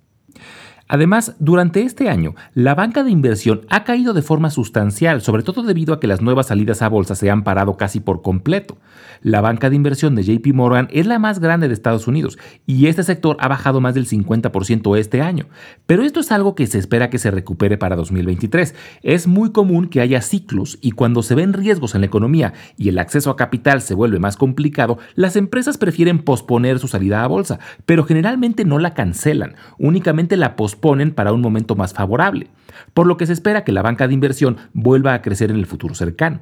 Además, 0.92 1.36
durante 1.38 1.84
este 1.84 2.10
año, 2.10 2.34
la 2.52 2.74
banca 2.74 3.02
de 3.02 3.10
inversión 3.10 3.62
ha 3.70 3.82
caído 3.82 4.12
de 4.12 4.20
forma 4.20 4.50
sustancial, 4.50 5.22
sobre 5.22 5.42
todo 5.42 5.62
debido 5.62 5.94
a 5.94 6.00
que 6.00 6.06
las 6.06 6.20
nuevas 6.20 6.48
salidas 6.48 6.82
a 6.82 6.90
bolsa 6.90 7.14
se 7.14 7.30
han 7.30 7.44
parado 7.44 7.78
casi 7.78 7.98
por 7.98 8.20
completo. 8.20 8.76
La 9.22 9.40
banca 9.40 9.70
de 9.70 9.76
inversión 9.76 10.14
de 10.14 10.22
JP 10.22 10.48
Morgan 10.52 10.88
es 10.90 11.06
la 11.06 11.18
más 11.18 11.38
grande 11.38 11.68
de 11.68 11.72
Estados 11.72 12.08
Unidos 12.08 12.38
y 12.66 12.88
este 12.88 13.04
sector 13.04 13.38
ha 13.40 13.48
bajado 13.48 13.80
más 13.80 13.94
del 13.94 14.06
50% 14.06 14.98
este 14.98 15.22
año. 15.22 15.46
Pero 15.86 16.02
esto 16.02 16.20
es 16.20 16.30
algo 16.30 16.54
que 16.54 16.66
se 16.66 16.78
espera 16.78 17.08
que 17.08 17.18
se 17.18 17.30
recupere 17.30 17.78
para 17.78 17.96
2023. 17.96 18.74
Es 19.02 19.26
muy 19.26 19.50
común 19.50 19.88
que 19.88 20.02
haya 20.02 20.20
ciclos 20.20 20.76
y 20.82 20.90
cuando 20.90 21.22
se 21.22 21.34
ven 21.34 21.54
riesgos 21.54 21.94
en 21.94 22.02
la 22.02 22.08
economía 22.08 22.52
y 22.76 22.90
el 22.90 22.98
acceso 22.98 23.30
a 23.30 23.36
capital 23.36 23.80
se 23.80 23.94
vuelve 23.94 24.18
más 24.18 24.36
complicado, 24.36 24.98
las 25.14 25.36
empresas 25.36 25.78
prefieren 25.78 26.18
posponer 26.18 26.78
su 26.78 26.88
salida 26.88 27.24
a 27.24 27.28
bolsa, 27.28 27.60
pero 27.86 28.04
generalmente 28.04 28.66
no 28.66 28.78
la 28.78 28.92
cancelan, 28.92 29.54
únicamente 29.78 30.36
la 30.36 30.54
posponen 30.54 30.81
ponen 30.82 31.12
para 31.12 31.32
un 31.32 31.40
momento 31.40 31.74
más 31.76 31.94
favorable, 31.94 32.48
por 32.92 33.06
lo 33.06 33.16
que 33.16 33.24
se 33.24 33.32
espera 33.32 33.64
que 33.64 33.72
la 33.72 33.80
banca 33.80 34.06
de 34.06 34.12
inversión 34.12 34.58
vuelva 34.74 35.14
a 35.14 35.22
crecer 35.22 35.50
en 35.50 35.56
el 35.56 35.64
futuro 35.64 35.94
cercano. 35.94 36.40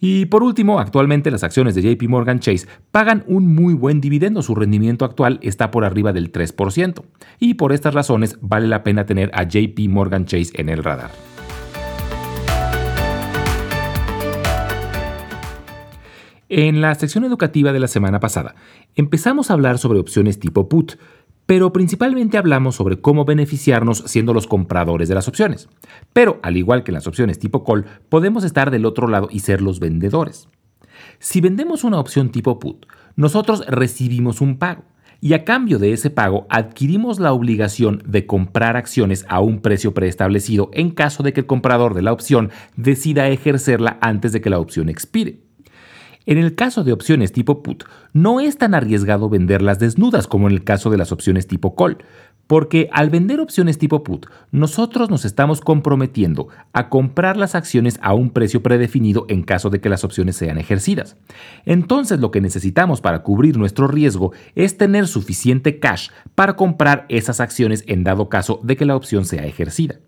Y 0.00 0.26
por 0.26 0.42
último, 0.42 0.78
actualmente 0.80 1.30
las 1.30 1.44
acciones 1.44 1.74
de 1.74 1.82
JP 1.82 2.08
Morgan 2.08 2.40
Chase 2.40 2.66
pagan 2.90 3.24
un 3.26 3.54
muy 3.54 3.74
buen 3.74 4.00
dividendo, 4.00 4.42
su 4.42 4.54
rendimiento 4.54 5.04
actual 5.04 5.38
está 5.42 5.70
por 5.70 5.84
arriba 5.84 6.12
del 6.12 6.32
3%, 6.32 7.02
y 7.38 7.54
por 7.54 7.72
estas 7.72 7.94
razones 7.94 8.38
vale 8.40 8.66
la 8.66 8.82
pena 8.82 9.06
tener 9.06 9.30
a 9.34 9.44
JP 9.44 9.88
Morgan 9.88 10.24
Chase 10.24 10.50
en 10.54 10.68
el 10.68 10.82
radar. 10.82 11.10
En 16.50 16.80
la 16.80 16.94
sección 16.94 17.24
educativa 17.24 17.72
de 17.74 17.80
la 17.80 17.88
semana 17.88 18.20
pasada 18.20 18.54
empezamos 18.94 19.50
a 19.50 19.52
hablar 19.52 19.76
sobre 19.76 19.98
opciones 19.98 20.40
tipo 20.40 20.66
put, 20.66 20.92
pero 21.48 21.72
principalmente 21.72 22.36
hablamos 22.36 22.76
sobre 22.76 23.00
cómo 23.00 23.24
beneficiarnos 23.24 24.04
siendo 24.04 24.34
los 24.34 24.46
compradores 24.46 25.08
de 25.08 25.14
las 25.14 25.28
opciones. 25.28 25.70
Pero, 26.12 26.38
al 26.42 26.58
igual 26.58 26.84
que 26.84 26.90
en 26.90 26.96
las 26.96 27.06
opciones 27.06 27.38
tipo 27.38 27.64
call, 27.64 27.86
podemos 28.10 28.44
estar 28.44 28.70
del 28.70 28.84
otro 28.84 29.08
lado 29.08 29.28
y 29.30 29.40
ser 29.40 29.62
los 29.62 29.80
vendedores. 29.80 30.50
Si 31.20 31.40
vendemos 31.40 31.84
una 31.84 32.00
opción 32.00 32.28
tipo 32.32 32.58
put, 32.58 32.84
nosotros 33.16 33.64
recibimos 33.66 34.42
un 34.42 34.58
pago 34.58 34.84
y 35.22 35.32
a 35.32 35.46
cambio 35.46 35.78
de 35.78 35.94
ese 35.94 36.10
pago 36.10 36.46
adquirimos 36.50 37.18
la 37.18 37.32
obligación 37.32 38.02
de 38.04 38.26
comprar 38.26 38.76
acciones 38.76 39.24
a 39.30 39.40
un 39.40 39.62
precio 39.62 39.94
preestablecido 39.94 40.68
en 40.74 40.90
caso 40.90 41.22
de 41.22 41.32
que 41.32 41.40
el 41.40 41.46
comprador 41.46 41.94
de 41.94 42.02
la 42.02 42.12
opción 42.12 42.50
decida 42.76 43.26
ejercerla 43.28 43.96
antes 44.02 44.32
de 44.32 44.42
que 44.42 44.50
la 44.50 44.58
opción 44.58 44.90
expire. 44.90 45.47
En 46.28 46.36
el 46.36 46.54
caso 46.54 46.84
de 46.84 46.92
opciones 46.92 47.32
tipo 47.32 47.62
put, 47.62 47.84
no 48.12 48.38
es 48.38 48.58
tan 48.58 48.74
arriesgado 48.74 49.30
venderlas 49.30 49.78
desnudas 49.78 50.26
como 50.26 50.46
en 50.46 50.52
el 50.52 50.62
caso 50.62 50.90
de 50.90 50.98
las 50.98 51.10
opciones 51.10 51.46
tipo 51.46 51.74
call, 51.74 51.96
porque 52.46 52.90
al 52.92 53.08
vender 53.08 53.40
opciones 53.40 53.78
tipo 53.78 54.04
put, 54.04 54.26
nosotros 54.52 55.08
nos 55.08 55.24
estamos 55.24 55.62
comprometiendo 55.62 56.48
a 56.74 56.90
comprar 56.90 57.38
las 57.38 57.54
acciones 57.54 57.98
a 58.02 58.12
un 58.12 58.28
precio 58.28 58.62
predefinido 58.62 59.24
en 59.30 59.42
caso 59.42 59.70
de 59.70 59.80
que 59.80 59.88
las 59.88 60.04
opciones 60.04 60.36
sean 60.36 60.58
ejercidas. 60.58 61.16
Entonces 61.64 62.20
lo 62.20 62.30
que 62.30 62.42
necesitamos 62.42 63.00
para 63.00 63.22
cubrir 63.22 63.56
nuestro 63.56 63.88
riesgo 63.88 64.32
es 64.54 64.76
tener 64.76 65.06
suficiente 65.06 65.78
cash 65.80 66.10
para 66.34 66.56
comprar 66.56 67.06
esas 67.08 67.40
acciones 67.40 67.84
en 67.86 68.04
dado 68.04 68.28
caso 68.28 68.60
de 68.62 68.76
que 68.76 68.84
la 68.84 68.96
opción 68.96 69.24
sea 69.24 69.46
ejercida 69.46 69.98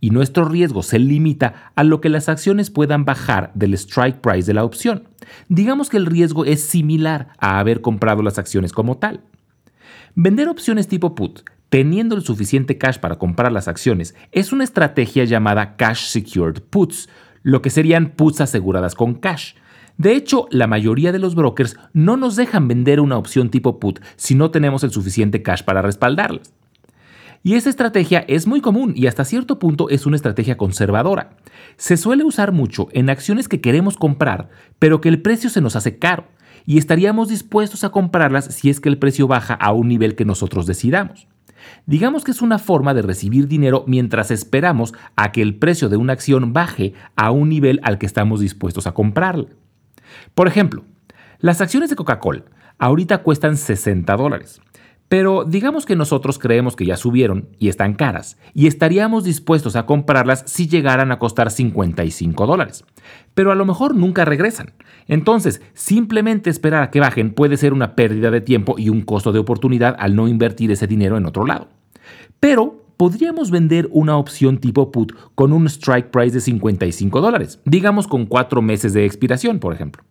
y 0.00 0.10
nuestro 0.10 0.44
riesgo 0.44 0.82
se 0.82 0.98
limita 0.98 1.72
a 1.74 1.84
lo 1.84 2.00
que 2.00 2.08
las 2.08 2.28
acciones 2.28 2.70
puedan 2.70 3.04
bajar 3.04 3.50
del 3.54 3.74
strike 3.74 4.20
price 4.20 4.46
de 4.46 4.54
la 4.54 4.64
opción. 4.64 5.08
Digamos 5.48 5.88
que 5.88 5.96
el 5.96 6.06
riesgo 6.06 6.44
es 6.44 6.62
similar 6.62 7.28
a 7.38 7.58
haber 7.58 7.80
comprado 7.80 8.22
las 8.22 8.38
acciones 8.38 8.72
como 8.72 8.98
tal. 8.98 9.22
Vender 10.14 10.48
opciones 10.48 10.88
tipo 10.88 11.14
put 11.14 11.40
teniendo 11.68 12.14
el 12.14 12.22
suficiente 12.22 12.78
cash 12.78 12.98
para 12.98 13.16
comprar 13.16 13.52
las 13.52 13.68
acciones 13.68 14.14
es 14.32 14.52
una 14.52 14.64
estrategia 14.64 15.24
llamada 15.24 15.76
cash 15.76 16.06
secured 16.06 16.62
puts, 16.62 17.08
lo 17.42 17.62
que 17.62 17.70
serían 17.70 18.10
puts 18.10 18.40
aseguradas 18.40 18.94
con 18.94 19.14
cash. 19.14 19.54
De 19.98 20.12
hecho, 20.12 20.46
la 20.50 20.66
mayoría 20.66 21.10
de 21.10 21.18
los 21.18 21.34
brokers 21.34 21.76
no 21.92 22.16
nos 22.16 22.36
dejan 22.36 22.68
vender 22.68 23.00
una 23.00 23.16
opción 23.16 23.50
tipo 23.50 23.80
put 23.80 24.00
si 24.16 24.34
no 24.34 24.50
tenemos 24.50 24.84
el 24.84 24.90
suficiente 24.90 25.42
cash 25.42 25.62
para 25.62 25.82
respaldarlas. 25.82 26.52
Y 27.46 27.54
esa 27.54 27.70
estrategia 27.70 28.24
es 28.26 28.48
muy 28.48 28.60
común 28.60 28.92
y 28.96 29.06
hasta 29.06 29.24
cierto 29.24 29.60
punto 29.60 29.88
es 29.88 30.04
una 30.04 30.16
estrategia 30.16 30.56
conservadora. 30.56 31.36
Se 31.76 31.96
suele 31.96 32.24
usar 32.24 32.50
mucho 32.50 32.88
en 32.90 33.08
acciones 33.08 33.46
que 33.46 33.60
queremos 33.60 33.96
comprar, 33.96 34.48
pero 34.80 35.00
que 35.00 35.08
el 35.08 35.22
precio 35.22 35.48
se 35.48 35.60
nos 35.60 35.76
hace 35.76 35.96
caro 35.96 36.24
y 36.64 36.76
estaríamos 36.76 37.28
dispuestos 37.28 37.84
a 37.84 37.90
comprarlas 37.90 38.46
si 38.46 38.68
es 38.68 38.80
que 38.80 38.88
el 38.88 38.98
precio 38.98 39.28
baja 39.28 39.54
a 39.54 39.70
un 39.70 39.86
nivel 39.86 40.16
que 40.16 40.24
nosotros 40.24 40.66
decidamos. 40.66 41.28
Digamos 41.86 42.24
que 42.24 42.32
es 42.32 42.42
una 42.42 42.58
forma 42.58 42.94
de 42.94 43.02
recibir 43.02 43.46
dinero 43.46 43.84
mientras 43.86 44.32
esperamos 44.32 44.92
a 45.14 45.30
que 45.30 45.40
el 45.40 45.54
precio 45.54 45.88
de 45.88 45.98
una 45.98 46.14
acción 46.14 46.52
baje 46.52 46.94
a 47.14 47.30
un 47.30 47.48
nivel 47.48 47.78
al 47.84 47.98
que 47.98 48.06
estamos 48.06 48.40
dispuestos 48.40 48.88
a 48.88 48.92
comprarla. 48.92 49.50
Por 50.34 50.48
ejemplo, 50.48 50.82
las 51.38 51.60
acciones 51.60 51.90
de 51.90 51.96
Coca-Cola 51.96 52.42
ahorita 52.78 53.18
cuestan 53.18 53.56
60 53.56 54.16
dólares. 54.16 54.60
Pero 55.08 55.44
digamos 55.44 55.86
que 55.86 55.94
nosotros 55.94 56.38
creemos 56.38 56.74
que 56.74 56.84
ya 56.84 56.96
subieron 56.96 57.48
y 57.58 57.68
están 57.68 57.94
caras 57.94 58.38
y 58.54 58.66
estaríamos 58.66 59.22
dispuestos 59.22 59.76
a 59.76 59.86
comprarlas 59.86 60.42
si 60.46 60.66
llegaran 60.66 61.12
a 61.12 61.18
costar 61.18 61.50
55 61.50 62.46
dólares. 62.46 62.84
Pero 63.34 63.52
a 63.52 63.54
lo 63.54 63.64
mejor 63.64 63.94
nunca 63.94 64.24
regresan. 64.24 64.72
Entonces, 65.06 65.62
simplemente 65.74 66.50
esperar 66.50 66.82
a 66.82 66.90
que 66.90 67.00
bajen 67.00 67.32
puede 67.32 67.56
ser 67.56 67.72
una 67.72 67.94
pérdida 67.94 68.32
de 68.32 68.40
tiempo 68.40 68.74
y 68.78 68.88
un 68.88 69.02
costo 69.02 69.30
de 69.30 69.38
oportunidad 69.38 69.94
al 69.98 70.16
no 70.16 70.26
invertir 70.26 70.72
ese 70.72 70.88
dinero 70.88 71.16
en 71.16 71.26
otro 71.26 71.46
lado. 71.46 71.68
Pero 72.40 72.84
podríamos 72.96 73.52
vender 73.52 73.88
una 73.92 74.16
opción 74.16 74.58
tipo 74.58 74.90
put 74.90 75.12
con 75.36 75.52
un 75.52 75.66
strike 75.66 76.10
price 76.10 76.34
de 76.34 76.40
55 76.40 77.20
dólares, 77.20 77.60
digamos 77.64 78.08
con 78.08 78.26
cuatro 78.26 78.60
meses 78.60 78.92
de 78.92 79.04
expiración, 79.04 79.60
por 79.60 79.72
ejemplo. 79.72 80.02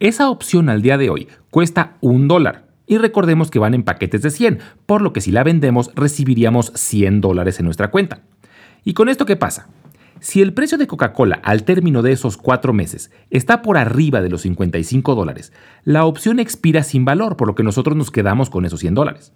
Esa 0.00 0.28
opción 0.30 0.68
al 0.68 0.82
día 0.82 0.98
de 0.98 1.10
hoy 1.10 1.28
cuesta 1.50 1.96
un 2.00 2.28
dólar 2.28 2.65
y 2.86 2.98
recordemos 2.98 3.50
que 3.50 3.58
van 3.58 3.74
en 3.74 3.82
paquetes 3.82 4.22
de 4.22 4.30
100, 4.30 4.60
por 4.86 5.02
lo 5.02 5.12
que 5.12 5.20
si 5.20 5.32
la 5.32 5.42
vendemos 5.42 5.90
recibiríamos 5.94 6.72
100 6.74 7.20
dólares 7.20 7.58
en 7.58 7.64
nuestra 7.64 7.90
cuenta. 7.90 8.20
¿Y 8.84 8.94
con 8.94 9.08
esto 9.08 9.26
qué 9.26 9.36
pasa? 9.36 9.68
Si 10.20 10.40
el 10.40 10.54
precio 10.54 10.78
de 10.78 10.86
Coca-Cola 10.86 11.40
al 11.42 11.64
término 11.64 12.00
de 12.00 12.12
esos 12.12 12.36
cuatro 12.36 12.72
meses 12.72 13.10
está 13.30 13.60
por 13.60 13.76
arriba 13.76 14.22
de 14.22 14.30
los 14.30 14.42
55 14.42 15.14
dólares, 15.14 15.52
la 15.84 16.06
opción 16.06 16.40
expira 16.40 16.82
sin 16.82 17.04
valor, 17.04 17.36
por 17.36 17.48
lo 17.48 17.54
que 17.54 17.62
nosotros 17.62 17.96
nos 17.96 18.10
quedamos 18.10 18.48
con 18.48 18.64
esos 18.64 18.80
100 18.80 18.94
dólares. 18.94 19.32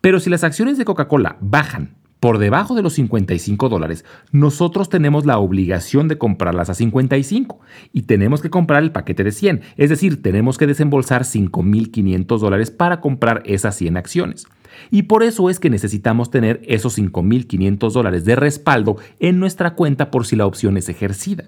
Pero 0.00 0.20
si 0.20 0.30
las 0.30 0.44
acciones 0.44 0.78
de 0.78 0.84
Coca-Cola 0.84 1.36
bajan 1.40 1.96
por 2.20 2.38
debajo 2.38 2.74
de 2.74 2.82
los 2.82 2.94
55 2.94 3.68
dólares, 3.68 4.04
nosotros 4.32 4.88
tenemos 4.88 5.26
la 5.26 5.38
obligación 5.38 6.08
de 6.08 6.18
comprarlas 6.18 6.70
a 6.70 6.74
55 6.74 7.60
y 7.92 8.02
tenemos 8.02 8.40
que 8.40 8.50
comprar 8.50 8.82
el 8.82 8.92
paquete 8.92 9.22
de 9.24 9.32
100, 9.32 9.60
es 9.76 9.90
decir, 9.90 10.22
tenemos 10.22 10.58
que 10.58 10.66
desembolsar 10.66 11.22
5.500 11.22 12.38
dólares 12.38 12.70
para 12.70 13.00
comprar 13.00 13.42
esas 13.44 13.76
100 13.76 13.96
acciones. 13.96 14.46
Y 14.90 15.02
por 15.02 15.22
eso 15.22 15.50
es 15.50 15.60
que 15.60 15.70
necesitamos 15.70 16.30
tener 16.30 16.60
esos 16.66 16.98
5.500 16.98 17.92
dólares 17.92 18.24
de 18.24 18.36
respaldo 18.36 18.96
en 19.20 19.38
nuestra 19.38 19.74
cuenta 19.74 20.10
por 20.10 20.26
si 20.26 20.36
la 20.36 20.46
opción 20.46 20.76
es 20.76 20.88
ejercida. 20.88 21.44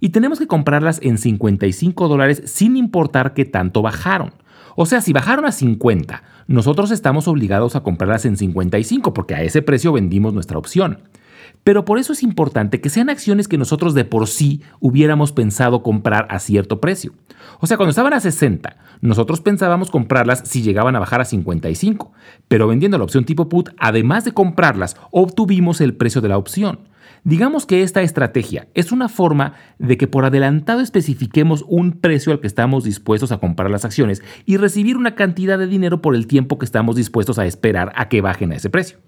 Y 0.00 0.10
tenemos 0.10 0.38
que 0.38 0.46
comprarlas 0.46 1.00
en 1.02 1.18
55 1.18 2.08
dólares 2.08 2.42
sin 2.46 2.76
importar 2.76 3.34
qué 3.34 3.44
tanto 3.44 3.82
bajaron. 3.82 4.32
O 4.76 4.84
sea, 4.84 5.00
si 5.00 5.14
bajaron 5.14 5.46
a 5.46 5.52
50, 5.52 6.22
nosotros 6.46 6.90
estamos 6.90 7.26
obligados 7.28 7.74
a 7.74 7.82
comprarlas 7.82 8.26
en 8.26 8.36
55 8.36 9.14
porque 9.14 9.34
a 9.34 9.42
ese 9.42 9.62
precio 9.62 9.92
vendimos 9.92 10.34
nuestra 10.34 10.58
opción. 10.58 10.98
Pero 11.66 11.84
por 11.84 11.98
eso 11.98 12.12
es 12.12 12.22
importante 12.22 12.80
que 12.80 12.90
sean 12.90 13.10
acciones 13.10 13.48
que 13.48 13.58
nosotros 13.58 13.92
de 13.92 14.04
por 14.04 14.28
sí 14.28 14.62
hubiéramos 14.78 15.32
pensado 15.32 15.82
comprar 15.82 16.28
a 16.30 16.38
cierto 16.38 16.80
precio. 16.80 17.12
O 17.58 17.66
sea, 17.66 17.76
cuando 17.76 17.90
estaban 17.90 18.12
a 18.12 18.20
60, 18.20 18.76
nosotros 19.00 19.40
pensábamos 19.40 19.90
comprarlas 19.90 20.42
si 20.44 20.62
llegaban 20.62 20.94
a 20.94 21.00
bajar 21.00 21.20
a 21.20 21.24
55, 21.24 22.12
pero 22.46 22.68
vendiendo 22.68 22.98
la 22.98 23.02
opción 23.02 23.24
tipo 23.24 23.48
put, 23.48 23.70
además 23.78 24.24
de 24.24 24.30
comprarlas, 24.30 24.96
obtuvimos 25.10 25.80
el 25.80 25.96
precio 25.96 26.20
de 26.20 26.28
la 26.28 26.38
opción. 26.38 26.88
Digamos 27.24 27.66
que 27.66 27.82
esta 27.82 28.02
estrategia 28.02 28.68
es 28.74 28.92
una 28.92 29.08
forma 29.08 29.54
de 29.80 29.96
que 29.96 30.06
por 30.06 30.24
adelantado 30.24 30.82
especifiquemos 30.82 31.64
un 31.66 31.98
precio 31.98 32.30
al 32.30 32.38
que 32.38 32.46
estamos 32.46 32.84
dispuestos 32.84 33.32
a 33.32 33.38
comprar 33.38 33.72
las 33.72 33.84
acciones 33.84 34.22
y 34.44 34.56
recibir 34.56 34.96
una 34.96 35.16
cantidad 35.16 35.58
de 35.58 35.66
dinero 35.66 36.00
por 36.00 36.14
el 36.14 36.28
tiempo 36.28 36.60
que 36.60 36.64
estamos 36.64 36.94
dispuestos 36.94 37.40
a 37.40 37.46
esperar 37.46 37.90
a 37.96 38.08
que 38.08 38.20
bajen 38.20 38.52
a 38.52 38.54
ese 38.54 38.70
precio. 38.70 38.98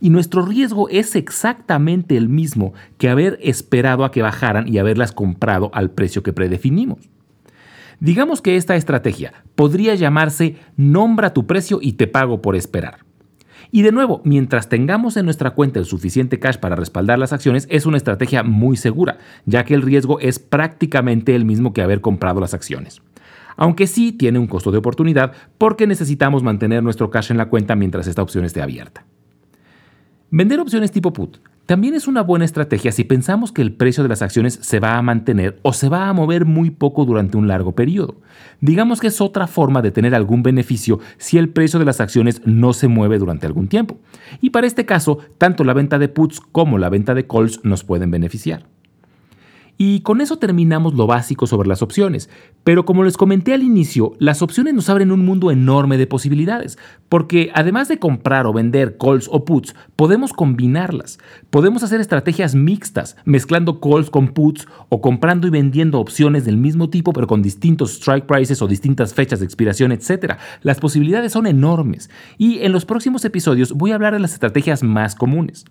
Y 0.00 0.10
nuestro 0.10 0.42
riesgo 0.42 0.88
es 0.88 1.16
exactamente 1.16 2.16
el 2.16 2.28
mismo 2.28 2.72
que 2.98 3.08
haber 3.08 3.38
esperado 3.42 4.04
a 4.04 4.10
que 4.10 4.22
bajaran 4.22 4.68
y 4.68 4.78
haberlas 4.78 5.12
comprado 5.12 5.70
al 5.74 5.90
precio 5.90 6.22
que 6.22 6.32
predefinimos. 6.32 7.08
Digamos 8.00 8.40
que 8.40 8.56
esta 8.56 8.76
estrategia 8.76 9.32
podría 9.56 9.96
llamarse 9.96 10.56
nombra 10.76 11.34
tu 11.34 11.46
precio 11.46 11.80
y 11.82 11.94
te 11.94 12.06
pago 12.06 12.40
por 12.40 12.54
esperar. 12.54 13.08
Y 13.70 13.82
de 13.82 13.92
nuevo, 13.92 14.22
mientras 14.24 14.68
tengamos 14.68 15.16
en 15.16 15.24
nuestra 15.24 15.50
cuenta 15.50 15.78
el 15.78 15.84
suficiente 15.84 16.38
cash 16.38 16.56
para 16.56 16.76
respaldar 16.76 17.18
las 17.18 17.32
acciones, 17.32 17.66
es 17.70 17.84
una 17.84 17.96
estrategia 17.96 18.42
muy 18.42 18.76
segura, 18.76 19.18
ya 19.46 19.64
que 19.64 19.74
el 19.74 19.82
riesgo 19.82 20.20
es 20.20 20.38
prácticamente 20.38 21.34
el 21.34 21.44
mismo 21.44 21.74
que 21.74 21.82
haber 21.82 22.00
comprado 22.00 22.40
las 22.40 22.54
acciones. 22.54 23.02
Aunque 23.56 23.88
sí 23.88 24.12
tiene 24.12 24.38
un 24.38 24.46
costo 24.46 24.70
de 24.70 24.78
oportunidad 24.78 25.32
porque 25.58 25.88
necesitamos 25.88 26.44
mantener 26.44 26.82
nuestro 26.82 27.10
cash 27.10 27.32
en 27.32 27.36
la 27.36 27.48
cuenta 27.48 27.74
mientras 27.74 28.06
esta 28.06 28.22
opción 28.22 28.44
esté 28.44 28.62
abierta. 28.62 29.04
Vender 30.30 30.60
opciones 30.60 30.92
tipo 30.92 31.12
put 31.12 31.38
también 31.68 31.92
es 31.92 32.08
una 32.08 32.22
buena 32.22 32.46
estrategia 32.46 32.92
si 32.92 33.04
pensamos 33.04 33.52
que 33.52 33.60
el 33.60 33.74
precio 33.74 34.02
de 34.02 34.08
las 34.08 34.22
acciones 34.22 34.58
se 34.62 34.80
va 34.80 34.96
a 34.96 35.02
mantener 35.02 35.58
o 35.60 35.74
se 35.74 35.90
va 35.90 36.08
a 36.08 36.14
mover 36.14 36.46
muy 36.46 36.70
poco 36.70 37.04
durante 37.04 37.36
un 37.36 37.46
largo 37.46 37.72
periodo. 37.72 38.22
Digamos 38.62 39.00
que 39.00 39.08
es 39.08 39.20
otra 39.20 39.46
forma 39.46 39.82
de 39.82 39.90
tener 39.90 40.14
algún 40.14 40.42
beneficio 40.42 40.98
si 41.18 41.36
el 41.36 41.50
precio 41.50 41.78
de 41.78 41.84
las 41.84 42.00
acciones 42.00 42.40
no 42.46 42.72
se 42.72 42.88
mueve 42.88 43.18
durante 43.18 43.44
algún 43.44 43.68
tiempo. 43.68 43.98
Y 44.40 44.48
para 44.48 44.66
este 44.66 44.86
caso, 44.86 45.18
tanto 45.36 45.62
la 45.62 45.74
venta 45.74 45.98
de 45.98 46.08
puts 46.08 46.40
como 46.40 46.78
la 46.78 46.88
venta 46.88 47.14
de 47.14 47.26
calls 47.26 47.60
nos 47.64 47.84
pueden 47.84 48.10
beneficiar. 48.10 48.64
Y 49.80 50.00
con 50.00 50.20
eso 50.20 50.38
terminamos 50.38 50.94
lo 50.94 51.06
básico 51.06 51.46
sobre 51.46 51.68
las 51.68 51.82
opciones. 51.82 52.28
Pero 52.64 52.84
como 52.84 53.04
les 53.04 53.16
comenté 53.16 53.54
al 53.54 53.62
inicio, 53.62 54.12
las 54.18 54.42
opciones 54.42 54.74
nos 54.74 54.90
abren 54.90 55.12
un 55.12 55.24
mundo 55.24 55.52
enorme 55.52 55.96
de 55.96 56.08
posibilidades, 56.08 56.78
porque 57.08 57.50
además 57.54 57.86
de 57.86 58.00
comprar 58.00 58.46
o 58.46 58.52
vender 58.52 58.98
calls 58.98 59.28
o 59.30 59.44
puts, 59.44 59.76
podemos 59.94 60.32
combinarlas. 60.32 61.20
Podemos 61.50 61.84
hacer 61.84 62.00
estrategias 62.00 62.56
mixtas, 62.56 63.16
mezclando 63.24 63.80
calls 63.80 64.10
con 64.10 64.28
puts 64.28 64.66
o 64.88 65.00
comprando 65.00 65.46
y 65.46 65.50
vendiendo 65.50 66.00
opciones 66.00 66.44
del 66.44 66.56
mismo 66.56 66.90
tipo 66.90 67.12
pero 67.12 67.28
con 67.28 67.40
distintos 67.40 67.92
strike 67.92 68.26
prices 68.26 68.60
o 68.60 68.66
distintas 68.66 69.14
fechas 69.14 69.38
de 69.38 69.46
expiración, 69.46 69.92
etc. 69.92 70.34
Las 70.62 70.80
posibilidades 70.80 71.32
son 71.32 71.46
enormes 71.46 72.10
y 72.36 72.58
en 72.58 72.72
los 72.72 72.84
próximos 72.84 73.24
episodios 73.24 73.72
voy 73.72 73.92
a 73.92 73.94
hablar 73.94 74.14
de 74.14 74.20
las 74.20 74.32
estrategias 74.32 74.82
más 74.82 75.14
comunes. 75.14 75.64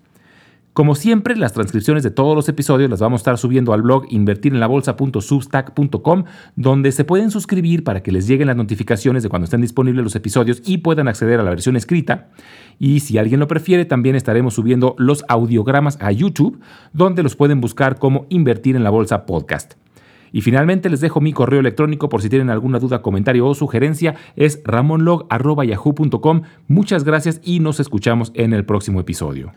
Como 0.78 0.94
siempre, 0.94 1.34
las 1.34 1.54
transcripciones 1.54 2.04
de 2.04 2.12
todos 2.12 2.36
los 2.36 2.48
episodios 2.48 2.88
las 2.88 3.00
vamos 3.00 3.18
a 3.18 3.22
estar 3.22 3.36
subiendo 3.36 3.72
al 3.72 3.82
blog 3.82 4.04
invertirenlabolsa.substack.com, 4.10 6.24
donde 6.54 6.92
se 6.92 7.02
pueden 7.02 7.32
suscribir 7.32 7.82
para 7.82 8.04
que 8.04 8.12
les 8.12 8.28
lleguen 8.28 8.46
las 8.46 8.54
notificaciones 8.54 9.24
de 9.24 9.28
cuando 9.28 9.46
estén 9.46 9.60
disponibles 9.60 10.04
los 10.04 10.14
episodios 10.14 10.62
y 10.64 10.78
puedan 10.78 11.08
acceder 11.08 11.40
a 11.40 11.42
la 11.42 11.50
versión 11.50 11.74
escrita. 11.74 12.28
Y 12.78 13.00
si 13.00 13.18
alguien 13.18 13.40
lo 13.40 13.48
prefiere, 13.48 13.86
también 13.86 14.14
estaremos 14.14 14.54
subiendo 14.54 14.94
los 14.98 15.24
audiogramas 15.26 15.98
a 16.00 16.12
YouTube, 16.12 16.60
donde 16.92 17.24
los 17.24 17.34
pueden 17.34 17.60
buscar 17.60 17.98
como 17.98 18.26
Invertir 18.28 18.76
en 18.76 18.84
la 18.84 18.90
Bolsa 18.90 19.26
Podcast. 19.26 19.74
Y 20.30 20.42
finalmente 20.42 20.90
les 20.90 21.00
dejo 21.00 21.20
mi 21.20 21.32
correo 21.32 21.58
electrónico 21.58 22.08
por 22.08 22.22
si 22.22 22.28
tienen 22.28 22.50
alguna 22.50 22.78
duda, 22.78 23.02
comentario 23.02 23.48
o 23.48 23.54
sugerencia. 23.56 24.14
Es 24.36 24.62
ramonlog.yahoo.com. 24.64 26.42
Muchas 26.68 27.02
gracias 27.02 27.40
y 27.42 27.58
nos 27.58 27.80
escuchamos 27.80 28.30
en 28.36 28.52
el 28.52 28.64
próximo 28.64 29.00
episodio. 29.00 29.50